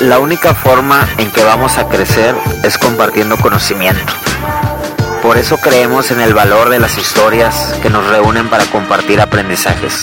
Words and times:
La 0.00 0.20
única 0.20 0.54
forma 0.54 1.08
en 1.18 1.28
que 1.32 1.42
vamos 1.42 1.76
a 1.76 1.88
crecer 1.88 2.36
es 2.62 2.78
compartiendo 2.78 3.36
conocimiento. 3.36 4.12
Por 5.22 5.36
eso 5.36 5.58
creemos 5.58 6.12
en 6.12 6.20
el 6.20 6.34
valor 6.34 6.68
de 6.68 6.78
las 6.78 6.96
historias 6.98 7.74
que 7.82 7.90
nos 7.90 8.06
reúnen 8.06 8.48
para 8.48 8.64
compartir 8.66 9.20
aprendizajes. 9.20 10.02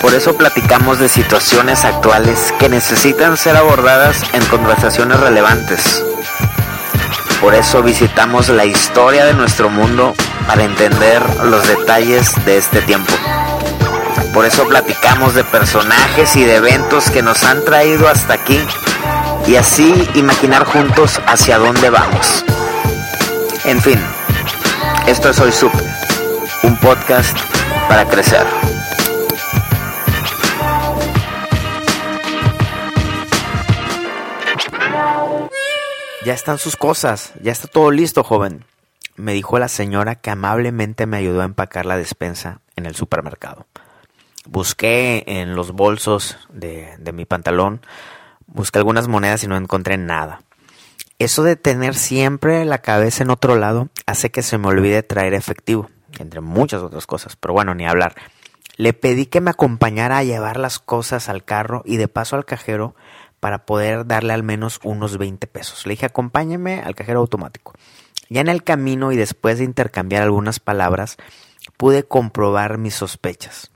Por 0.00 0.14
eso 0.14 0.38
platicamos 0.38 0.98
de 0.98 1.10
situaciones 1.10 1.84
actuales 1.84 2.54
que 2.58 2.70
necesitan 2.70 3.36
ser 3.36 3.56
abordadas 3.56 4.22
en 4.32 4.42
conversaciones 4.46 5.20
relevantes. 5.20 6.02
Por 7.42 7.54
eso 7.54 7.82
visitamos 7.82 8.48
la 8.48 8.64
historia 8.64 9.26
de 9.26 9.34
nuestro 9.34 9.68
mundo 9.68 10.14
para 10.46 10.64
entender 10.64 11.22
los 11.44 11.68
detalles 11.68 12.32
de 12.46 12.56
este 12.56 12.80
tiempo. 12.80 13.12
Por 14.36 14.44
eso 14.44 14.68
platicamos 14.68 15.34
de 15.34 15.44
personajes 15.44 16.36
y 16.36 16.44
de 16.44 16.56
eventos 16.56 17.10
que 17.10 17.22
nos 17.22 17.42
han 17.42 17.64
traído 17.64 18.06
hasta 18.06 18.34
aquí 18.34 18.60
y 19.46 19.56
así 19.56 20.06
imaginar 20.14 20.66
juntos 20.66 21.22
hacia 21.26 21.56
dónde 21.56 21.88
vamos. 21.88 22.44
En 23.64 23.80
fin, 23.80 23.98
esto 25.06 25.30
es 25.30 25.40
Hoy 25.40 25.52
Supe, 25.52 25.78
un 26.64 26.76
podcast 26.80 27.34
para 27.88 28.04
crecer. 28.04 28.46
Ya 36.26 36.34
están 36.34 36.58
sus 36.58 36.76
cosas, 36.76 37.32
ya 37.40 37.52
está 37.52 37.68
todo 37.68 37.90
listo, 37.90 38.22
joven, 38.22 38.66
me 39.16 39.32
dijo 39.32 39.58
la 39.58 39.68
señora 39.68 40.16
que 40.16 40.28
amablemente 40.28 41.06
me 41.06 41.16
ayudó 41.16 41.40
a 41.40 41.46
empacar 41.46 41.86
la 41.86 41.96
despensa 41.96 42.60
en 42.76 42.84
el 42.84 42.94
supermercado. 42.94 43.66
Busqué 44.46 45.24
en 45.26 45.54
los 45.54 45.72
bolsos 45.72 46.38
de, 46.52 46.96
de 46.98 47.12
mi 47.12 47.24
pantalón, 47.24 47.80
busqué 48.46 48.78
algunas 48.78 49.08
monedas 49.08 49.42
y 49.44 49.48
no 49.48 49.56
encontré 49.56 49.98
nada. 49.98 50.40
Eso 51.18 51.42
de 51.42 51.56
tener 51.56 51.94
siempre 51.94 52.64
la 52.64 52.78
cabeza 52.78 53.22
en 53.22 53.30
otro 53.30 53.56
lado 53.56 53.88
hace 54.06 54.30
que 54.30 54.42
se 54.42 54.58
me 54.58 54.68
olvide 54.68 55.02
traer 55.02 55.34
efectivo, 55.34 55.90
entre 56.18 56.40
muchas 56.40 56.82
otras 56.82 57.06
cosas, 57.06 57.36
pero 57.36 57.54
bueno, 57.54 57.74
ni 57.74 57.86
hablar. 57.86 58.14
Le 58.76 58.92
pedí 58.92 59.24
que 59.24 59.40
me 59.40 59.50
acompañara 59.50 60.18
a 60.18 60.24
llevar 60.24 60.58
las 60.58 60.78
cosas 60.78 61.30
al 61.30 61.44
carro 61.44 61.82
y 61.86 61.96
de 61.96 62.08
paso 62.08 62.36
al 62.36 62.44
cajero 62.44 62.94
para 63.40 63.64
poder 63.64 64.06
darle 64.06 64.34
al 64.34 64.42
menos 64.42 64.80
unos 64.82 65.16
20 65.16 65.46
pesos. 65.46 65.86
Le 65.86 65.92
dije, 65.92 66.06
acompáñeme 66.06 66.80
al 66.80 66.94
cajero 66.94 67.20
automático. 67.20 67.72
Ya 68.28 68.42
en 68.42 68.48
el 68.48 68.62
camino 68.64 69.12
y 69.12 69.16
después 69.16 69.58
de 69.58 69.64
intercambiar 69.64 70.22
algunas 70.22 70.60
palabras, 70.60 71.16
pude 71.78 72.04
comprobar 72.04 72.76
mis 72.76 72.94
sospechas. 72.94 73.70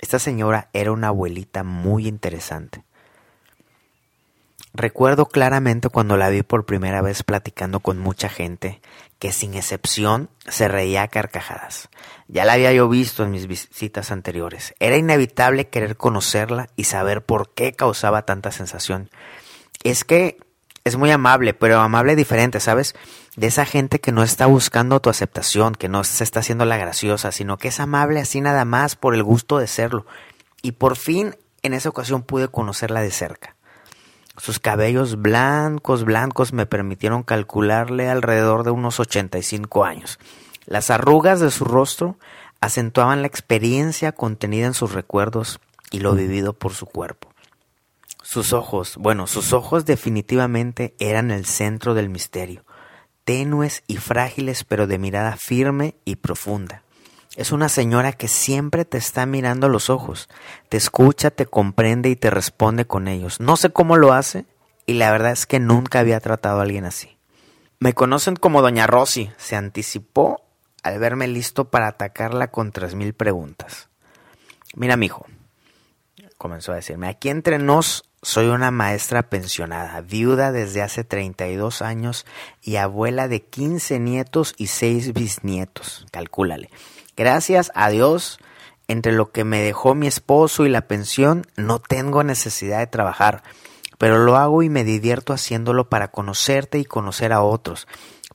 Esta 0.00 0.18
señora 0.18 0.68
era 0.72 0.92
una 0.92 1.08
abuelita 1.08 1.64
muy 1.64 2.06
interesante. 2.06 2.84
Recuerdo 4.74 5.26
claramente 5.26 5.88
cuando 5.88 6.16
la 6.16 6.28
vi 6.28 6.42
por 6.42 6.66
primera 6.66 7.02
vez 7.02 7.22
platicando 7.24 7.80
con 7.80 7.98
mucha 7.98 8.28
gente 8.28 8.80
que 9.18 9.32
sin 9.32 9.54
excepción 9.54 10.30
se 10.46 10.68
reía 10.68 11.02
a 11.02 11.08
carcajadas. 11.08 11.88
Ya 12.28 12.44
la 12.44 12.52
había 12.52 12.72
yo 12.72 12.88
visto 12.88 13.24
en 13.24 13.32
mis 13.32 13.48
visitas 13.48 14.12
anteriores. 14.12 14.74
Era 14.78 14.96
inevitable 14.96 15.68
querer 15.68 15.96
conocerla 15.96 16.68
y 16.76 16.84
saber 16.84 17.24
por 17.24 17.52
qué 17.54 17.72
causaba 17.72 18.22
tanta 18.22 18.52
sensación. 18.52 19.10
Es 19.82 20.04
que 20.04 20.38
es 20.84 20.96
muy 20.96 21.10
amable, 21.10 21.54
pero 21.54 21.80
amable 21.80 22.14
diferente, 22.14 22.60
¿sabes? 22.60 22.94
De 23.38 23.46
esa 23.46 23.64
gente 23.64 24.00
que 24.00 24.10
no 24.10 24.24
está 24.24 24.46
buscando 24.46 24.98
tu 24.98 25.10
aceptación, 25.10 25.76
que 25.76 25.88
no 25.88 26.02
se 26.02 26.24
está 26.24 26.40
haciendo 26.40 26.64
la 26.64 26.76
graciosa, 26.76 27.30
sino 27.30 27.56
que 27.56 27.68
es 27.68 27.78
amable 27.78 28.18
así 28.18 28.40
nada 28.40 28.64
más 28.64 28.96
por 28.96 29.14
el 29.14 29.22
gusto 29.22 29.58
de 29.58 29.68
serlo. 29.68 30.06
Y 30.60 30.72
por 30.72 30.96
fin 30.96 31.36
en 31.62 31.72
esa 31.72 31.88
ocasión 31.88 32.24
pude 32.24 32.48
conocerla 32.48 33.00
de 33.00 33.12
cerca. 33.12 33.54
Sus 34.38 34.58
cabellos 34.58 35.22
blancos, 35.22 36.02
blancos 36.02 36.52
me 36.52 36.66
permitieron 36.66 37.22
calcularle 37.22 38.08
alrededor 38.08 38.64
de 38.64 38.72
unos 38.72 38.98
85 38.98 39.84
años. 39.84 40.18
Las 40.66 40.90
arrugas 40.90 41.38
de 41.38 41.52
su 41.52 41.64
rostro 41.64 42.18
acentuaban 42.60 43.22
la 43.22 43.28
experiencia 43.28 44.10
contenida 44.10 44.66
en 44.66 44.74
sus 44.74 44.94
recuerdos 44.94 45.60
y 45.92 46.00
lo 46.00 46.12
vivido 46.16 46.54
por 46.54 46.74
su 46.74 46.86
cuerpo. 46.86 47.32
Sus 48.20 48.52
ojos, 48.52 48.96
bueno, 48.96 49.28
sus 49.28 49.52
ojos 49.52 49.84
definitivamente 49.84 50.96
eran 50.98 51.30
el 51.30 51.46
centro 51.46 51.94
del 51.94 52.08
misterio, 52.08 52.64
tenues 53.28 53.82
y 53.86 53.98
frágiles 53.98 54.64
pero 54.64 54.86
de 54.86 54.96
mirada 54.96 55.36
firme 55.36 55.96
y 56.06 56.16
profunda. 56.16 56.82
Es 57.36 57.52
una 57.52 57.68
señora 57.68 58.14
que 58.14 58.26
siempre 58.26 58.86
te 58.86 58.96
está 58.96 59.26
mirando 59.26 59.66
a 59.66 59.70
los 59.70 59.90
ojos, 59.90 60.30
te 60.70 60.78
escucha, 60.78 61.30
te 61.30 61.44
comprende 61.44 62.08
y 62.08 62.16
te 62.16 62.30
responde 62.30 62.86
con 62.86 63.06
ellos. 63.06 63.38
No 63.38 63.58
sé 63.58 63.68
cómo 63.68 63.98
lo 63.98 64.14
hace 64.14 64.46
y 64.86 64.94
la 64.94 65.12
verdad 65.12 65.32
es 65.32 65.44
que 65.44 65.60
nunca 65.60 66.00
había 66.00 66.20
tratado 66.20 66.60
a 66.60 66.62
alguien 66.62 66.86
así. 66.86 67.18
Me 67.80 67.92
conocen 67.92 68.34
como 68.34 68.62
Doña 68.62 68.86
Rosy, 68.86 69.30
se 69.36 69.56
anticipó 69.56 70.40
al 70.82 70.98
verme 70.98 71.28
listo 71.28 71.66
para 71.66 71.88
atacarla 71.88 72.50
con 72.50 72.72
tres 72.72 72.94
mil 72.94 73.12
preguntas. 73.12 73.90
Mira, 74.74 74.96
mijo, 74.96 75.26
comenzó 76.38 76.72
a 76.72 76.76
decirme, 76.76 77.08
aquí 77.08 77.28
entre 77.28 77.58
nos 77.58 78.04
soy 78.22 78.46
una 78.46 78.70
maestra 78.70 79.28
pensionada, 79.28 80.00
viuda 80.00 80.50
desde 80.50 80.82
hace 80.82 81.04
32 81.04 81.82
años 81.82 82.26
y 82.62 82.76
abuela 82.76 83.28
de 83.28 83.42
15 83.42 84.00
nietos 84.00 84.54
y 84.56 84.68
6 84.68 85.12
bisnietos. 85.12 86.06
Calcúlale. 86.10 86.70
Gracias 87.16 87.70
a 87.74 87.90
Dios, 87.90 88.38
entre 88.88 89.12
lo 89.12 89.30
que 89.30 89.44
me 89.44 89.62
dejó 89.62 89.94
mi 89.94 90.06
esposo 90.06 90.64
y 90.64 90.68
la 90.68 90.88
pensión, 90.88 91.44
no 91.56 91.78
tengo 91.78 92.24
necesidad 92.24 92.78
de 92.78 92.86
trabajar, 92.86 93.42
pero 93.98 94.18
lo 94.18 94.36
hago 94.36 94.62
y 94.62 94.68
me 94.68 94.84
divierto 94.84 95.32
haciéndolo 95.32 95.88
para 95.88 96.08
conocerte 96.08 96.78
y 96.78 96.84
conocer 96.84 97.32
a 97.32 97.42
otros, 97.42 97.86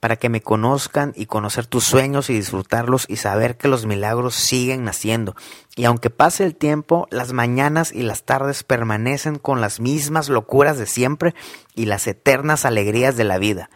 para 0.03 0.17
que 0.17 0.27
me 0.27 0.41
conozcan 0.41 1.13
y 1.15 1.27
conocer 1.27 1.65
tus 1.65 1.85
sueños 1.85 2.29
y 2.29 2.33
disfrutarlos 2.33 3.05
y 3.07 3.15
saber 3.15 3.55
que 3.55 3.69
los 3.69 3.85
milagros 3.85 4.35
siguen 4.35 4.83
naciendo. 4.83 5.33
Y 5.77 5.85
aunque 5.85 6.09
pase 6.09 6.43
el 6.43 6.57
tiempo, 6.57 7.07
las 7.09 7.31
mañanas 7.31 7.93
y 7.93 8.01
las 8.01 8.23
tardes 8.23 8.65
permanecen 8.65 9.39
con 9.39 9.61
las 9.61 9.79
mismas 9.79 10.27
locuras 10.27 10.77
de 10.77 10.87
siempre 10.87 11.33
y 11.73 11.85
las 11.85 12.05
eternas 12.05 12.65
alegrías 12.65 13.15
de 13.15 13.23
la 13.23 13.37
vida. 13.37 13.69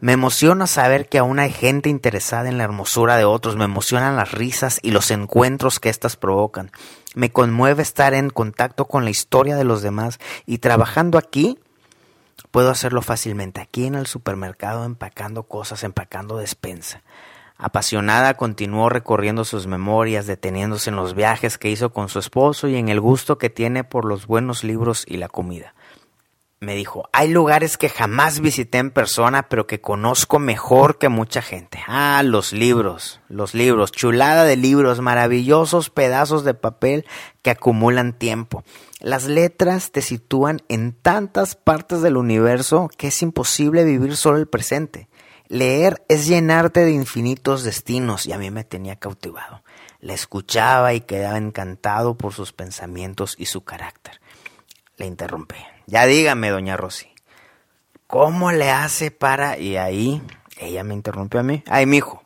Me 0.00 0.14
emociona 0.14 0.66
saber 0.66 1.08
que 1.08 1.18
aún 1.18 1.38
hay 1.38 1.52
gente 1.52 1.88
interesada 1.88 2.48
en 2.48 2.58
la 2.58 2.64
hermosura 2.64 3.16
de 3.16 3.24
otros, 3.24 3.54
me 3.54 3.64
emocionan 3.64 4.16
las 4.16 4.32
risas 4.32 4.80
y 4.82 4.90
los 4.90 5.12
encuentros 5.12 5.78
que 5.78 5.90
éstas 5.90 6.16
provocan. 6.16 6.72
Me 7.14 7.30
conmueve 7.30 7.84
estar 7.84 8.14
en 8.14 8.30
contacto 8.30 8.86
con 8.86 9.04
la 9.04 9.10
historia 9.10 9.54
de 9.54 9.62
los 9.62 9.82
demás 9.82 10.18
y 10.44 10.58
trabajando 10.58 11.18
aquí 11.18 11.56
puedo 12.50 12.70
hacerlo 12.70 13.02
fácilmente, 13.02 13.60
aquí 13.60 13.86
en 13.86 13.94
el 13.94 14.06
supermercado 14.06 14.84
empacando 14.84 15.44
cosas, 15.44 15.84
empacando 15.84 16.38
despensa. 16.38 17.02
Apasionada 17.56 18.34
continuó 18.34 18.88
recorriendo 18.88 19.44
sus 19.44 19.66
memorias, 19.66 20.26
deteniéndose 20.26 20.90
en 20.90 20.96
los 20.96 21.14
viajes 21.14 21.58
que 21.58 21.70
hizo 21.70 21.92
con 21.92 22.08
su 22.08 22.20
esposo 22.20 22.68
y 22.68 22.76
en 22.76 22.88
el 22.88 23.00
gusto 23.00 23.38
que 23.38 23.50
tiene 23.50 23.82
por 23.82 24.04
los 24.04 24.26
buenos 24.26 24.62
libros 24.62 25.04
y 25.08 25.16
la 25.16 25.28
comida 25.28 25.74
me 26.60 26.74
dijo, 26.74 27.08
hay 27.12 27.28
lugares 27.28 27.76
que 27.76 27.88
jamás 27.88 28.40
visité 28.40 28.78
en 28.78 28.90
persona, 28.90 29.48
pero 29.48 29.66
que 29.66 29.80
conozco 29.80 30.40
mejor 30.40 30.98
que 30.98 31.08
mucha 31.08 31.40
gente. 31.40 31.78
Ah, 31.86 32.22
los 32.24 32.52
libros, 32.52 33.20
los 33.28 33.54
libros, 33.54 33.92
chulada 33.92 34.44
de 34.44 34.56
libros, 34.56 35.00
maravillosos 35.00 35.90
pedazos 35.90 36.42
de 36.44 36.54
papel 36.54 37.06
que 37.42 37.50
acumulan 37.50 38.12
tiempo. 38.12 38.64
Las 39.00 39.26
letras 39.26 39.92
te 39.92 40.02
sitúan 40.02 40.60
en 40.68 40.92
tantas 40.92 41.54
partes 41.54 42.02
del 42.02 42.16
universo 42.16 42.90
que 42.96 43.08
es 43.08 43.22
imposible 43.22 43.84
vivir 43.84 44.16
solo 44.16 44.38
el 44.38 44.48
presente. 44.48 45.08
Leer 45.46 46.04
es 46.08 46.26
llenarte 46.26 46.84
de 46.84 46.90
infinitos 46.90 47.62
destinos 47.62 48.26
y 48.26 48.32
a 48.32 48.38
mí 48.38 48.50
me 48.50 48.64
tenía 48.64 48.96
cautivado. 48.96 49.62
La 50.00 50.14
escuchaba 50.14 50.94
y 50.94 51.00
quedaba 51.00 51.38
encantado 51.38 52.16
por 52.18 52.34
sus 52.34 52.52
pensamientos 52.52 53.36
y 53.38 53.46
su 53.46 53.62
carácter. 53.62 54.20
Le 54.96 55.06
interrumpí. 55.06 55.56
Ya 55.86 56.04
dígame, 56.06 56.50
doña 56.50 56.76
Rosy, 56.76 57.08
¿cómo 58.06 58.52
le 58.52 58.70
hace 58.70 59.10
para...? 59.10 59.58
Y 59.58 59.76
ahí 59.76 60.20
ella 60.58 60.82
me 60.82 60.94
interrumpió 60.94 61.40
a 61.40 61.44
mí. 61.44 61.62
Ay, 61.66 61.86
mijo, 61.86 62.24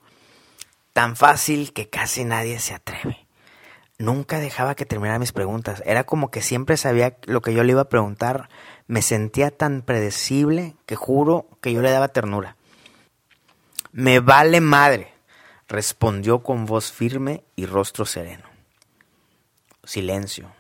tan 0.95 1.17
fácil 1.17 1.73
que 1.73 1.91
casi 1.91 2.25
nadie 2.25 2.59
se 2.59 2.75
atreve. 2.75 3.27
Nunca 4.03 4.39
dejaba 4.39 4.75
que 4.75 4.85
terminara 4.85 5.19
mis 5.19 5.33
preguntas. 5.33 5.83
Era 5.87 6.05
como 6.05 6.31
que 6.31 6.43
siempre 6.43 6.77
sabía 6.77 7.17
lo 7.25 7.41
que 7.41 7.55
yo 7.55 7.65
le 7.65 7.73
iba 7.73 7.83
a 7.83 7.89
preguntar. 7.89 8.49
Me 8.87 9.01
sentía 9.01 9.51
tan 9.51 9.83
predecible 9.83 10.77
que 10.87 10.97
juro 10.97 11.47
que 11.61 11.73
yo 11.73 11.81
le 11.81 11.91
daba 11.91 12.09
ternura. 12.09 12.57
Me 13.93 14.21
vale 14.21 14.61
madre, 14.61 15.13
respondió 15.69 16.43
con 16.43 16.67
voz 16.67 16.93
firme 16.93 17.45
y 17.57 17.67
rostro 17.67 18.05
sereno. 18.05 18.45
Silencio, 19.85 20.53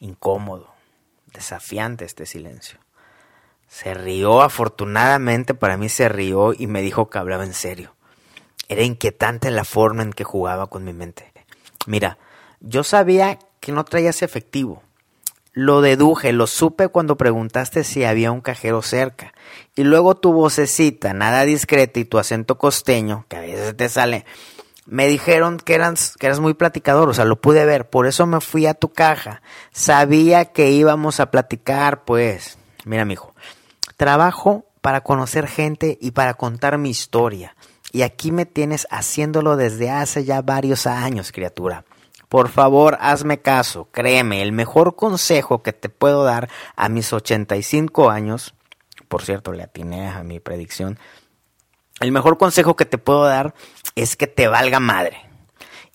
incómodo, 0.00 0.74
desafiante 1.32 2.04
este 2.04 2.26
silencio. 2.26 2.78
Se 3.68 3.94
rió, 3.94 4.42
afortunadamente 4.42 5.54
para 5.54 5.76
mí 5.76 5.88
se 5.88 6.08
rió 6.08 6.52
y 6.54 6.66
me 6.66 6.80
dijo 6.80 7.10
que 7.10 7.18
hablaba 7.18 7.44
en 7.44 7.54
serio. 7.54 7.94
Era 8.68 8.82
inquietante 8.82 9.50
la 9.50 9.64
forma 9.64 10.02
en 10.02 10.12
que 10.12 10.24
jugaba 10.24 10.68
con 10.68 10.84
mi 10.84 10.92
mente. 10.92 11.32
Mira, 11.86 12.18
yo 12.60 12.84
sabía 12.84 13.38
que 13.60 13.72
no 13.72 13.84
traías 13.84 14.22
efectivo. 14.22 14.82
Lo 15.52 15.80
deduje, 15.80 16.32
lo 16.32 16.46
supe 16.46 16.88
cuando 16.88 17.16
preguntaste 17.16 17.82
si 17.82 18.04
había 18.04 18.30
un 18.30 18.40
cajero 18.40 18.80
cerca. 18.82 19.32
Y 19.74 19.82
luego 19.82 20.14
tu 20.14 20.32
vocecita, 20.32 21.14
nada 21.14 21.44
discreta 21.44 21.98
y 21.98 22.04
tu 22.04 22.18
acento 22.18 22.58
costeño, 22.58 23.24
que 23.28 23.36
a 23.36 23.40
veces 23.40 23.76
te 23.76 23.88
sale, 23.88 24.24
me 24.86 25.06
dijeron 25.06 25.58
que 25.58 25.74
eras, 25.74 26.14
que 26.18 26.26
eras 26.26 26.40
muy 26.40 26.54
platicador, 26.54 27.08
o 27.08 27.14
sea, 27.14 27.24
lo 27.24 27.40
pude 27.40 27.64
ver. 27.64 27.90
Por 27.90 28.06
eso 28.06 28.26
me 28.26 28.40
fui 28.40 28.66
a 28.66 28.74
tu 28.74 28.90
caja. 28.90 29.42
Sabía 29.72 30.46
que 30.46 30.70
íbamos 30.70 31.20
a 31.20 31.30
platicar, 31.30 32.04
pues. 32.04 32.56
Mira, 32.84 33.04
mijo, 33.04 33.34
trabajo 33.96 34.64
para 34.80 35.02
conocer 35.02 35.46
gente 35.46 35.98
y 36.00 36.12
para 36.12 36.34
contar 36.34 36.78
mi 36.78 36.88
historia. 36.88 37.54
Y 37.92 38.02
aquí 38.02 38.32
me 38.32 38.46
tienes 38.46 38.86
haciéndolo 38.90 39.56
desde 39.56 39.90
hace 39.90 40.24
ya 40.24 40.40
varios 40.40 40.86
años, 40.86 41.32
criatura. 41.32 41.84
Por 42.28 42.48
favor, 42.48 42.98
hazme 43.00 43.40
caso, 43.40 43.88
créeme, 43.90 44.42
el 44.42 44.52
mejor 44.52 44.96
consejo 44.96 45.62
que 45.62 45.72
te 45.72 45.88
puedo 45.88 46.24
dar 46.24 46.48
a 46.76 46.88
mis 46.88 47.12
85 47.12 48.10
años, 48.10 48.54
por 49.08 49.22
cierto, 49.22 49.52
le 49.52 49.62
atiné 49.62 50.08
a 50.08 50.22
mi 50.22 50.38
predicción, 50.38 50.98
el 52.00 52.12
mejor 52.12 52.38
consejo 52.38 52.76
que 52.76 52.84
te 52.84 52.98
puedo 52.98 53.24
dar 53.24 53.54
es 53.96 54.16
que 54.16 54.26
te 54.26 54.46
valga 54.46 54.78
madre. 54.78 55.24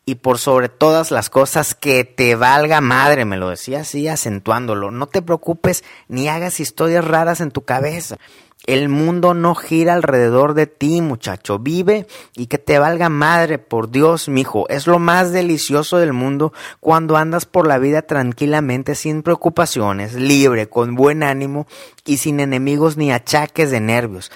Y 0.05 0.15
por 0.15 0.37
sobre 0.37 0.67
todas 0.67 1.11
las 1.11 1.29
cosas, 1.29 1.75
que 1.75 2.03
te 2.03 2.35
valga 2.35 2.81
madre, 2.81 3.23
me 3.23 3.37
lo 3.37 3.49
decía 3.49 3.81
así, 3.81 4.09
acentuándolo. 4.09 4.91
No 4.91 5.07
te 5.07 5.21
preocupes 5.21 5.85
ni 6.09 6.27
hagas 6.27 6.59
historias 6.59 7.05
raras 7.05 7.39
en 7.39 7.51
tu 7.51 7.61
cabeza. 7.61 8.17
El 8.65 8.87
mundo 8.87 9.33
no 9.33 9.55
gira 9.55 9.93
alrededor 9.93 10.53
de 10.53 10.67
ti, 10.67 11.01
muchacho. 11.01 11.59
Vive 11.59 12.07
y 12.35 12.47
que 12.47 12.57
te 12.57 12.79
valga 12.79 13.09
madre, 13.09 13.57
por 13.57 13.91
Dios, 13.91 14.29
mijo. 14.29 14.69
Es 14.69 14.87
lo 14.87 14.99
más 14.99 15.33
delicioso 15.33 15.97
del 15.97 16.13
mundo 16.13 16.53
cuando 16.79 17.17
andas 17.17 17.45
por 17.45 17.67
la 17.67 17.77
vida 17.77 18.03
tranquilamente, 18.03 18.95
sin 18.95 19.21
preocupaciones, 19.21 20.13
libre, 20.13 20.69
con 20.69 20.95
buen 20.95 21.23
ánimo 21.23 21.67
y 22.05 22.17
sin 22.17 22.39
enemigos 22.39 22.95
ni 22.95 23.11
achaques 23.11 23.69
de 23.69 23.81
nervios. 23.81 24.31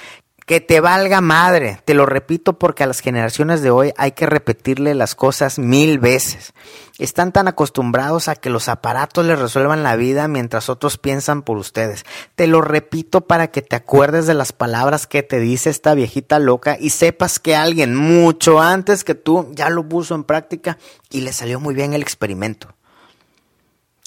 Que 0.48 0.62
te 0.62 0.80
valga 0.80 1.20
madre, 1.20 1.82
te 1.84 1.94
lo 1.94 2.06
repito 2.06 2.58
porque 2.58 2.84
a 2.84 2.88
las 2.88 3.02
generaciones 3.02 3.62
de 3.62 3.70
hoy 3.70 3.92
hay 3.98 4.14
que 4.14 4.26
repetirle 4.26 4.96
las 4.96 5.14
cosas 5.14 5.60
mil 5.60 6.00
veces. 6.00 6.54
Están 7.00 7.34
tan 7.34 7.50
acostumbrados 7.50 8.30
a 8.30 8.38
que 8.38 8.50
los 8.50 8.70
aparatos 8.70 9.26
les 9.26 9.38
resuelvan 9.38 9.84
la 9.84 9.98
vida 9.98 10.30
mientras 10.30 10.70
otros 10.70 10.98
piensan 10.98 11.42
por 11.42 11.58
ustedes. 11.58 12.06
Te 12.36 12.48
lo 12.48 12.62
repito 12.62 13.28
para 13.28 13.48
que 13.52 13.62
te 13.62 13.76
acuerdes 13.76 14.26
de 14.26 14.36
las 14.36 14.54
palabras 14.54 15.06
que 15.06 15.22
te 15.22 15.42
dice 15.42 15.70
esta 15.70 15.94
viejita 15.96 16.40
loca 16.40 16.78
y 16.80 16.92
sepas 16.92 17.40
que 17.40 17.58
alguien 17.58 17.94
mucho 17.94 18.62
antes 18.62 19.04
que 19.04 19.16
tú 19.16 19.52
ya 19.52 19.70
lo 19.70 19.90
puso 19.90 20.16
en 20.16 20.24
práctica 20.24 20.78
y 21.10 21.22
le 21.22 21.34
salió 21.34 21.60
muy 21.60 21.76
bien 21.76 21.94
el 21.94 22.02
experimento. 22.02 22.74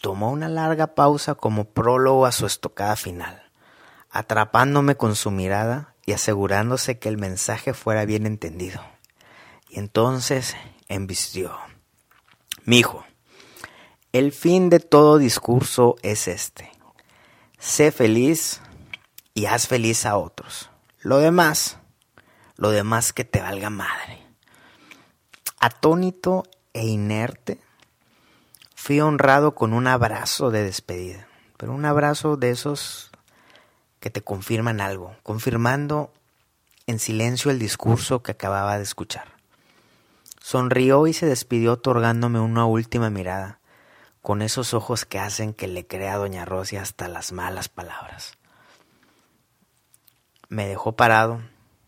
Tomó 0.00 0.30
una 0.30 0.48
larga 0.48 0.94
pausa 0.94 1.34
como 1.34 1.66
prólogo 1.66 2.24
a 2.24 2.32
su 2.32 2.46
estocada 2.46 2.96
final, 2.96 3.42
atrapándome 4.10 4.94
con 4.94 5.14
su 5.16 5.30
mirada 5.30 5.90
y 6.10 6.12
asegurándose 6.12 6.98
que 6.98 7.08
el 7.08 7.18
mensaje 7.18 7.72
fuera 7.72 8.04
bien 8.04 8.26
entendido. 8.26 8.82
Y 9.68 9.78
entonces 9.78 10.56
embistió. 10.88 11.56
Mijo, 12.64 13.04
el 14.10 14.32
fin 14.32 14.70
de 14.70 14.80
todo 14.80 15.18
discurso 15.18 15.94
es 16.02 16.26
este. 16.26 16.72
Sé 17.60 17.92
feliz 17.92 18.60
y 19.34 19.46
haz 19.46 19.68
feliz 19.68 20.04
a 20.04 20.16
otros. 20.16 20.68
Lo 20.98 21.18
demás, 21.18 21.78
lo 22.56 22.70
demás 22.70 23.12
que 23.12 23.24
te 23.24 23.40
valga 23.40 23.70
madre. 23.70 24.20
Atónito 25.60 26.42
e 26.72 26.88
inerte, 26.88 27.60
fui 28.74 29.00
honrado 29.00 29.54
con 29.54 29.72
un 29.72 29.86
abrazo 29.86 30.50
de 30.50 30.64
despedida, 30.64 31.28
pero 31.56 31.72
un 31.72 31.84
abrazo 31.84 32.36
de 32.36 32.50
esos 32.50 33.09
que 34.00 34.10
te 34.10 34.22
confirman 34.22 34.80
algo, 34.80 35.14
confirmando 35.22 36.12
en 36.86 36.98
silencio 36.98 37.50
el 37.50 37.58
discurso 37.58 38.22
que 38.22 38.32
acababa 38.32 38.76
de 38.78 38.82
escuchar. 38.82 39.28
Sonrió 40.40 41.06
y 41.06 41.12
se 41.12 41.26
despidió 41.26 41.74
otorgándome 41.74 42.40
una 42.40 42.64
última 42.64 43.10
mirada, 43.10 43.60
con 44.22 44.42
esos 44.42 44.74
ojos 44.74 45.04
que 45.04 45.18
hacen 45.18 45.54
que 45.54 45.68
le 45.68 45.86
crea 45.86 46.14
a 46.14 46.18
Doña 46.18 46.44
Rosy 46.44 46.76
hasta 46.76 47.08
las 47.08 47.32
malas 47.32 47.68
palabras. 47.68 48.32
Me 50.48 50.66
dejó 50.66 50.96
parado, 50.96 51.40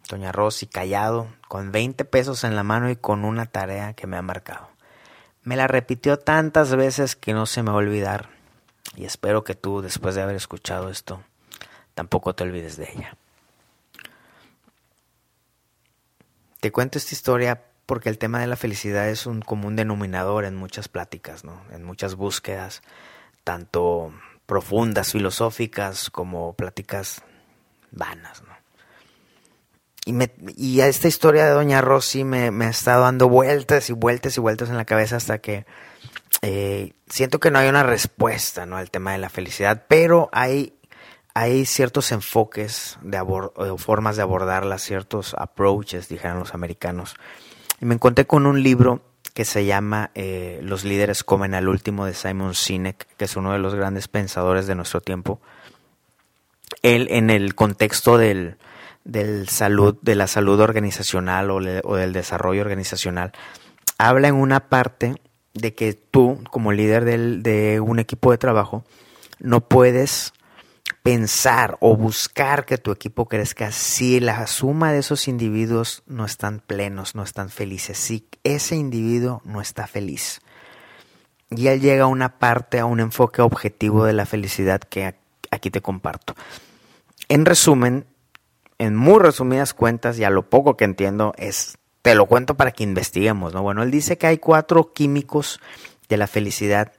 Doña 0.09 0.33
Rosy, 0.33 0.67
callado, 0.67 1.29
con 1.49 1.73
veinte 1.73 2.05
pesos 2.05 2.45
en 2.45 2.55
la 2.55 2.63
mano 2.63 2.91
y 2.91 2.97
con 2.97 3.25
una 3.25 3.47
tarea 3.47 3.95
que 3.95 4.07
me 4.07 4.17
ha 4.17 4.23
marcado. 4.23 4.69
Me 5.43 5.57
la 5.57 5.67
repitió 5.67 6.19
tantas 6.19 6.75
veces 6.77 7.17
que 7.17 7.33
no 7.33 7.47
se 7.47 7.63
me 7.63 7.71
va 7.71 7.77
a 7.77 7.79
olvidar, 7.79 8.29
y 8.95 9.07
espero 9.07 9.43
que 9.43 9.55
tú, 9.55 9.81
después 9.81 10.15
de 10.15 10.23
haber 10.23 10.37
escuchado 10.37 10.91
esto, 10.91 11.23
tampoco 11.95 12.35
te 12.35 12.45
olvides 12.45 12.77
de 12.77 12.91
ella. 12.93 13.17
Te 16.61 16.71
cuento 16.71 16.99
esta 16.99 17.15
historia 17.15 17.65
porque 17.87 18.09
el 18.09 18.19
tema 18.19 18.41
de 18.41 18.47
la 18.47 18.57
felicidad 18.57 19.09
es 19.09 19.27
un 19.27 19.43
común 19.43 19.77
denominador 19.77 20.45
en 20.45 20.55
muchas 20.55 20.89
pláticas, 20.89 21.45
¿no? 21.45 21.61
en 21.73 21.83
muchas 21.83 22.15
búsquedas, 22.15 22.83
tanto 23.45 24.13
profundas, 24.47 25.13
filosóficas, 25.13 26.09
como 26.09 26.55
pláticas 26.55 27.23
vanas. 27.91 28.43
¿no? 28.43 28.55
Y, 30.05 30.13
me, 30.13 30.33
y 30.57 30.81
a 30.81 30.87
esta 30.87 31.09
historia 31.09 31.45
de 31.47 31.51
Doña 31.51 31.81
Rosy 31.81 32.25
me, 32.25 32.51
me, 32.51 32.67
ha 32.67 32.71
estado 32.71 33.03
dando 33.03 33.29
vueltas 33.29 33.91
y 33.91 33.93
vueltas 33.93 34.37
y 34.37 34.41
vueltas 34.41 34.69
en 34.69 34.77
la 34.77 34.85
cabeza 34.85 35.17
hasta 35.17 35.39
que 35.39 35.67
eh, 36.43 36.93
siento 37.09 37.41
que 37.41 37.51
no 37.51 37.59
hay 37.59 37.69
una 37.69 37.83
respuesta 37.83 38.67
¿no? 38.67 38.77
al 38.77 38.91
tema 38.91 39.13
de 39.13 39.19
la 39.19 39.29
felicidad, 39.29 39.85
pero 39.89 40.29
hay 40.33 40.75
hay 41.35 41.65
ciertos 41.65 42.13
enfoques 42.13 42.99
de 43.03 43.21
o 43.21 43.79
formas 43.79 44.17
de 44.17 44.23
abordarla, 44.23 44.79
ciertos 44.79 45.35
approaches, 45.39 46.09
dijeron 46.09 46.39
los 46.39 46.55
americanos. 46.55 47.17
Y 47.81 47.87
me 47.87 47.95
encontré 47.95 48.27
con 48.27 48.47
un 48.47 48.63
libro 48.63 49.03
que 49.35 49.45
se 49.45 49.65
llama 49.65 50.11
eh, 50.15 50.61
Los 50.63 50.85
líderes 50.85 51.25
comen 51.25 51.55
al 51.55 51.69
último 51.69 52.05
de 52.05 52.13
Simon 52.13 52.55
Sinek, 52.55 53.07
que 53.17 53.25
es 53.25 53.37
uno 53.37 53.53
de 53.53 53.59
los 53.59 53.75
grandes 53.75 54.09
pensadores 54.09 54.67
de 54.67 54.75
nuestro 54.75 55.01
tiempo. 55.01 55.41
Él, 56.83 57.09
en 57.11 57.31
el 57.31 57.55
contexto 57.55 58.19
del, 58.19 58.59
salud, 59.49 59.97
de 60.03 60.15
la 60.15 60.27
salud 60.27 60.61
organizacional 60.61 61.51
o, 61.51 61.61
del 61.97 62.13
desarrollo 62.13 62.61
organizacional, 62.61 63.33
habla 63.97 64.29
en 64.29 64.35
una 64.35 64.69
parte 64.69 65.15
de 65.55 65.75
que 65.75 65.95
tú, 65.95 66.41
como 66.51 66.73
líder 66.73 67.05
de 67.05 67.81
un 67.81 67.99
equipo 67.99 68.31
de 68.33 68.39
trabajo, 68.39 68.85
no 69.39 69.67
puedes 69.67 70.35
pensar 71.03 71.79
o 71.81 71.97
buscar 71.97 72.65
que 72.65 72.79
tu 72.79 72.93
equipo 72.93 73.27
crezca 73.27 73.73
si 73.73 74.21
la 74.21 74.47
suma 74.47 74.93
de 74.93 75.01
esos 75.01 75.27
individuos 75.27 76.03
no 76.07 76.25
están 76.25 76.61
plenos, 76.61 77.15
no 77.15 77.25
están 77.25 77.51
felices, 77.51 77.99
si 77.99 78.29
ese 78.45 78.77
individuo 78.77 79.43
no 79.45 79.61
está 79.61 79.87
feliz. 79.87 80.41
Y 81.51 81.67
él 81.67 81.81
llega 81.81 82.05
a 82.05 82.09
una 82.09 82.39
parte, 82.39 82.79
a 82.79 82.87
un 82.87 83.01
enfoque 83.01 83.43
objetivo 83.43 84.05
de 84.05 84.13
la 84.13 84.27
felicidad 84.27 84.81
que 84.81 85.17
aquí 85.51 85.71
te 85.71 85.83
comparto. 85.83 86.35
En 87.29 87.45
resumen, 87.45 88.07
en 88.79 88.97
muy 88.97 89.19
resumidas 89.19 89.75
cuentas 89.75 90.19
y 90.19 90.25
a 90.25 90.31
lo 90.31 90.49
poco 90.49 90.77
que 90.77 90.85
entiendo 90.85 91.35
es, 91.37 91.79
te 92.01 92.15
lo 92.15 92.27
cuento 92.27 92.57
para 92.57 92.71
que 92.71 92.85
investiguemos, 92.85 93.53
¿no? 93.53 93.63
Bueno, 93.63 93.83
él 93.83 93.91
dice 93.91 94.19
que 94.19 94.29
hay 94.29 94.39
cuatro 94.39 94.93
químicos 94.93 95.61
de 96.09 96.17
la 96.17 96.27
felicidad 96.27 96.93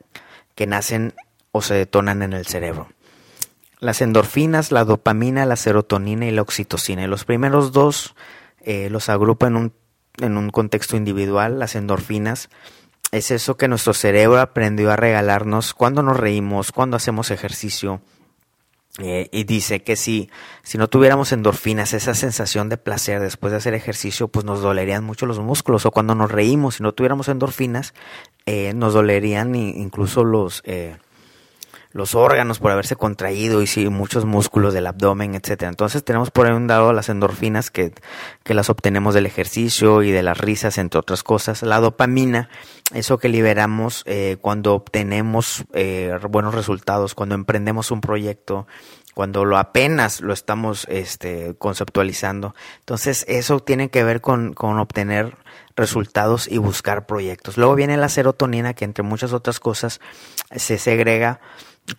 que 0.55 0.67
nacen 0.67 1.13
o 1.51 1.61
se 1.61 1.73
detonan 1.73 2.21
en 2.21 2.33
el 2.33 2.45
cerebro 2.45 2.89
las 3.83 4.01
endorfinas, 4.01 4.71
la 4.71 4.85
dopamina, 4.85 5.45
la 5.45 5.57
serotonina 5.57 6.25
y 6.25 6.31
la 6.31 6.41
oxitocina. 6.41 7.05
Los 7.07 7.25
primeros 7.25 7.71
dos 7.73 8.15
eh, 8.61 8.89
los 8.89 9.09
agrupa 9.09 9.47
en 9.47 9.57
un, 9.57 9.73
en 10.19 10.37
un 10.37 10.49
contexto 10.49 10.95
individual. 10.95 11.59
Las 11.59 11.75
endorfinas 11.75 12.49
es 13.11 13.29
eso 13.29 13.57
que 13.57 13.67
nuestro 13.67 13.93
cerebro 13.93 14.39
aprendió 14.39 14.89
a 14.89 14.95
regalarnos 14.95 15.73
cuando 15.73 16.01
nos 16.01 16.17
reímos, 16.17 16.71
cuando 16.71 16.95
hacemos 16.95 17.29
ejercicio. 17.29 18.01
Eh, 18.99 19.27
y 19.31 19.43
dice 19.43 19.81
que 19.81 19.95
si, 19.95 20.29
si 20.61 20.77
no 20.77 20.87
tuviéramos 20.87 21.31
endorfinas, 21.31 21.93
esa 21.93 22.13
sensación 22.13 22.69
de 22.69 22.77
placer 22.77 23.19
después 23.19 23.51
de 23.51 23.57
hacer 23.57 23.73
ejercicio, 23.73 24.27
pues 24.27 24.45
nos 24.45 24.61
dolerían 24.61 25.03
mucho 25.03 25.25
los 25.25 25.39
músculos. 25.39 25.85
O 25.85 25.91
cuando 25.91 26.15
nos 26.15 26.31
reímos, 26.31 26.75
si 26.75 26.83
no 26.83 26.93
tuviéramos 26.93 27.27
endorfinas, 27.27 27.93
eh, 28.45 28.73
nos 28.75 28.93
dolerían 28.93 29.55
incluso 29.55 30.23
los, 30.23 30.61
eh, 30.65 30.97
los 31.93 32.15
órganos 32.15 32.57
por 32.57 32.71
haberse 32.71 32.95
contraído 32.95 33.61
y 33.61 33.67
sí, 33.67 33.87
muchos 33.87 34.25
músculos 34.25 34.73
del 34.73 34.87
abdomen, 34.87 35.35
etcétera. 35.35 35.69
Entonces 35.69 36.03
tenemos 36.03 36.31
por 36.31 36.47
ahí 36.47 36.53
un 36.53 36.67
lado 36.67 36.91
las 36.91 37.07
endorfinas 37.07 37.69
que, 37.69 37.93
que 38.43 38.55
las 38.55 38.69
obtenemos 38.71 39.13
del 39.13 39.27
ejercicio 39.27 40.01
y 40.01 40.11
de 40.11 40.23
las 40.23 40.39
risas, 40.39 40.79
entre 40.79 40.99
otras 40.99 41.21
cosas. 41.21 41.61
La 41.61 41.79
dopamina, 41.79 42.49
eso 42.93 43.19
que 43.19 43.29
liberamos 43.29 44.03
eh, 44.07 44.37
cuando 44.41 44.73
obtenemos 44.73 45.65
eh, 45.73 46.17
buenos 46.29 46.55
resultados, 46.55 47.13
cuando 47.13 47.35
emprendemos 47.35 47.91
un 47.91 48.01
proyecto, 48.01 48.65
cuando 49.13 49.45
lo 49.45 49.59
apenas 49.59 50.21
lo 50.21 50.33
estamos 50.33 50.87
este, 50.89 51.53
conceptualizando. 51.59 52.55
Entonces 52.79 53.23
eso 53.27 53.59
tiene 53.59 53.89
que 53.89 54.03
ver 54.03 54.19
con, 54.21 54.53
con 54.53 54.79
obtener 54.79 55.37
resultados 55.75 56.47
y 56.47 56.57
buscar 56.57 57.05
proyectos. 57.05 57.57
Luego 57.57 57.75
viene 57.75 57.97
la 57.97 58.09
serotonina 58.09 58.73
que 58.73 58.85
entre 58.85 59.03
muchas 59.03 59.31
otras 59.33 59.59
cosas 59.59 60.01
se 60.55 60.79
segrega 60.79 61.39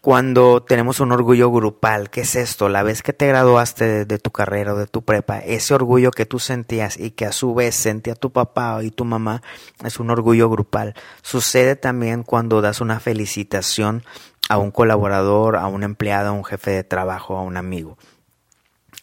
cuando 0.00 0.62
tenemos 0.62 1.00
un 1.00 1.12
orgullo 1.12 1.50
grupal, 1.50 2.08
¿qué 2.08 2.22
es 2.22 2.36
esto? 2.36 2.68
La 2.68 2.82
vez 2.82 3.02
que 3.02 3.12
te 3.12 3.26
graduaste 3.26 4.06
de, 4.06 4.18
tu 4.18 4.30
carrera 4.30 4.74
o 4.74 4.76
de 4.76 4.86
tu 4.86 5.04
prepa, 5.04 5.38
ese 5.38 5.74
orgullo 5.74 6.10
que 6.10 6.24
tú 6.24 6.38
sentías 6.38 6.98
y 6.98 7.10
que 7.10 7.26
a 7.26 7.32
su 7.32 7.54
vez 7.54 7.74
sentía 7.74 8.14
tu 8.14 8.32
papá 8.32 8.82
y 8.82 8.90
tu 8.90 9.04
mamá 9.04 9.42
es 9.84 10.00
un 10.00 10.10
orgullo 10.10 10.48
grupal. 10.48 10.94
Sucede 11.22 11.76
también 11.76 12.22
cuando 12.22 12.62
das 12.62 12.80
una 12.80 12.98
felicitación 12.98 14.04
a 14.48 14.56
un 14.56 14.70
colaborador, 14.70 15.56
a 15.56 15.66
un 15.66 15.82
empleado, 15.82 16.30
a 16.30 16.32
un 16.32 16.44
jefe 16.44 16.70
de 16.70 16.84
trabajo, 16.84 17.36
a 17.36 17.42
un 17.42 17.56
amigo. 17.58 17.98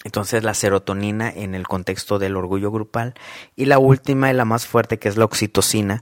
Entonces 0.03 0.43
la 0.43 0.55
serotonina 0.55 1.29
en 1.29 1.53
el 1.53 1.67
contexto 1.67 2.17
del 2.17 2.35
orgullo 2.35 2.71
grupal 2.71 3.13
y 3.55 3.65
la 3.65 3.77
última 3.77 4.31
y 4.31 4.33
la 4.33 4.45
más 4.45 4.65
fuerte 4.65 4.97
que 4.97 5.09
es 5.09 5.17
la 5.17 5.25
oxitocina, 5.25 6.01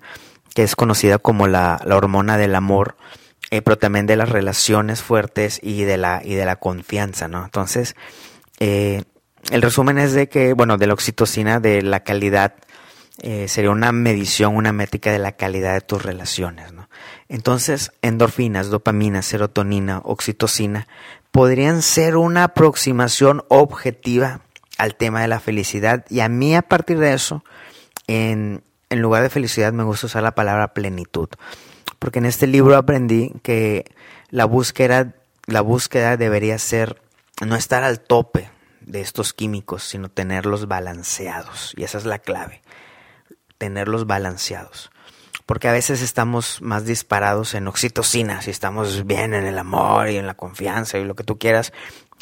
que 0.56 0.64
es 0.64 0.78
conocida 0.78 1.18
como 1.18 1.48
la, 1.48 1.82
la 1.84 1.98
hormona 1.98 2.38
del 2.38 2.56
amor, 2.56 2.96
eh, 3.52 3.62
pero 3.62 3.78
también 3.78 4.06
de 4.06 4.16
las 4.16 4.30
relaciones 4.30 5.02
fuertes 5.02 5.60
y 5.64 5.84
de 5.84 5.98
la, 5.98 6.22
y 6.24 6.36
de 6.36 6.46
la 6.46 6.58
confianza, 6.58 7.28
¿no? 7.28 7.44
Entonces, 7.44 7.96
eh, 8.60 9.04
el 9.52 9.62
resumen 9.62 9.98
es 9.98 10.14
de 10.14 10.30
que, 10.30 10.54
bueno, 10.54 10.78
de 10.78 10.86
la 10.86 10.94
oxitocina, 10.94 11.60
de 11.60 11.82
la 11.82 12.02
calidad, 12.02 12.54
eh, 13.22 13.48
sería 13.48 13.72
una 13.72 13.92
medición, 13.92 14.56
una 14.56 14.72
métrica 14.72 15.12
de 15.12 15.20
la 15.20 15.32
calidad 15.32 15.74
de 15.74 15.82
tus 15.82 16.04
relaciones, 16.04 16.72
¿no? 16.74 16.90
Entonces, 17.28 17.92
endorfinas, 18.02 18.70
dopamina, 18.70 19.24
serotonina, 19.24 20.02
oxitocina, 20.04 20.88
podrían 21.32 21.82
ser 21.82 22.18
una 22.18 22.46
aproximación 22.46 23.44
objetiva 23.50 24.42
al 24.78 24.96
tema 24.96 25.22
de 25.22 25.28
la 25.28 25.40
felicidad 25.40 26.06
y 26.10 26.20
a 26.22 26.30
mí 26.30 26.56
a 26.56 26.62
partir 26.62 27.00
de 27.00 27.14
eso, 27.14 27.44
en, 28.08 28.64
en 28.90 29.02
lugar 29.02 29.24
de 29.24 29.30
felicidad 29.30 29.74
me 29.74 29.84
gusta 29.84 30.08
usar 30.08 30.24
la 30.24 30.36
palabra 30.36 30.74
plenitud 30.74 31.30
porque 32.00 32.20
en 32.20 32.26
este 32.26 32.48
libro 32.48 32.78
aprendí 32.78 33.34
que 33.44 33.86
la 34.30 34.46
búsqueda, 34.46 35.14
la 35.46 35.62
búsqueda 35.62 36.18
debería 36.18 36.58
ser 36.58 37.02
no 37.46 37.56
estar 37.56 37.84
al 37.84 38.00
tope 38.00 38.50
de 38.82 39.02
estos 39.02 39.34
químicos, 39.34 39.84
sino 39.84 40.10
tenerlos 40.10 40.68
balanceados. 40.68 41.74
Y 41.78 41.84
esa 41.84 41.98
es 41.98 42.06
la 42.06 42.20
clave, 42.20 42.62
tenerlos 43.58 44.08
balanceados. 44.08 44.92
Porque 45.46 45.68
a 45.68 45.72
veces 45.72 46.02
estamos 46.02 46.62
más 46.62 46.86
disparados 46.86 47.56
en 47.56 47.68
oxitocina, 47.68 48.42
si 48.42 48.52
estamos 48.52 49.06
bien 49.06 49.34
en 49.34 49.46
el 49.46 49.58
amor 49.58 50.10
y 50.10 50.18
en 50.18 50.28
la 50.28 50.36
confianza 50.36 51.00
y 51.00 51.06
lo 51.06 51.16
que 51.16 51.24
tú 51.24 51.40
quieras, 51.40 51.74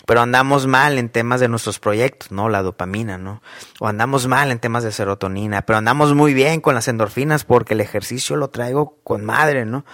pero 0.05 0.21
andamos 0.21 0.67
mal 0.67 0.97
en 0.97 1.09
temas 1.09 1.39
de 1.39 1.47
nuestros 1.47 1.79
proyectos, 1.79 2.31
¿no? 2.31 2.49
La 2.49 2.61
dopamina, 2.61 3.17
¿no? 3.17 3.41
O 3.79 3.87
andamos 3.87 4.27
mal 4.27 4.51
en 4.51 4.59
temas 4.59 4.83
de 4.83 4.91
serotonina, 4.91 5.63
pero 5.63 5.77
andamos 5.77 6.13
muy 6.13 6.33
bien 6.33 6.61
con 6.61 6.75
las 6.75 6.87
endorfinas 6.87 7.43
porque 7.43 7.73
el 7.73 7.81
ejercicio 7.81 8.35
lo 8.35 8.49
traigo 8.49 8.99
con 9.03 9.25
madre, 9.25 9.65
¿no? 9.65 9.85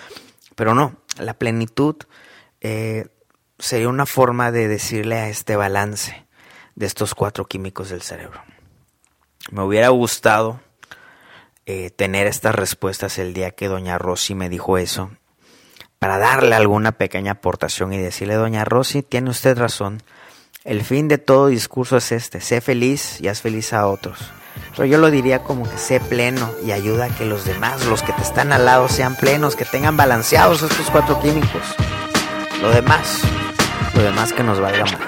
Pero 0.55 0.75
no, 0.75 0.97
la 1.17 1.33
plenitud 1.33 1.95
eh, 2.61 3.07
sería 3.57 3.89
una 3.89 4.05
forma 4.05 4.51
de 4.51 4.67
decirle 4.67 5.15
a 5.15 5.29
este 5.29 5.55
balance 5.55 6.27
de 6.75 6.85
estos 6.85 7.15
cuatro 7.15 7.45
químicos 7.45 7.89
del 7.89 8.01
cerebro. 8.01 8.41
Me 9.51 9.63
hubiera 9.63 9.89
gustado 9.89 10.61
eh, 11.65 11.89
tener 11.89 12.27
estas 12.27 12.53
respuestas 12.55 13.17
el 13.17 13.33
día 13.33 13.51
que 13.51 13.67
doña 13.67 13.97
Rosy 13.97 14.35
me 14.35 14.49
dijo 14.49 14.77
eso 14.77 15.11
para 16.03 16.17
darle 16.17 16.53
alguna 16.53 16.91
pequeña 16.91 17.31
aportación 17.31 17.93
y 17.93 17.97
decirle, 17.97 18.33
doña 18.33 18.65
Rosy, 18.65 19.03
tiene 19.03 19.29
usted 19.29 19.57
razón, 19.57 20.03
el 20.65 20.83
fin 20.83 21.07
de 21.07 21.17
todo 21.17 21.47
discurso 21.47 21.95
es 21.95 22.11
este, 22.11 22.41
sé 22.41 22.59
feliz 22.59 23.21
y 23.21 23.29
haz 23.29 23.41
feliz 23.41 23.71
a 23.71 23.87
otros. 23.87 24.19
Pero 24.71 24.83
yo 24.83 24.97
lo 24.97 25.09
diría 25.09 25.43
como 25.43 25.63
que 25.63 25.77
sé 25.77 26.01
pleno 26.01 26.51
y 26.65 26.73
ayuda 26.73 27.05
a 27.05 27.09
que 27.15 27.23
los 27.23 27.45
demás, 27.45 27.85
los 27.85 28.03
que 28.03 28.11
te 28.11 28.21
están 28.21 28.51
al 28.51 28.65
lado, 28.65 28.89
sean 28.89 29.15
plenos, 29.15 29.55
que 29.55 29.63
tengan 29.63 29.95
balanceados 29.95 30.61
estos 30.61 30.91
cuatro 30.91 31.21
químicos. 31.21 31.73
Lo 32.61 32.69
demás, 32.71 33.21
lo 33.95 34.03
demás 34.03 34.33
que 34.33 34.43
nos 34.43 34.59
valga 34.59 34.83
más. 34.83 34.99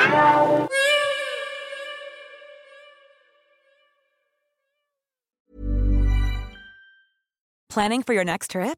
Planning 7.68 8.02
for 8.02 8.16
your 8.16 8.24
next 8.24 8.52
trip? 8.52 8.78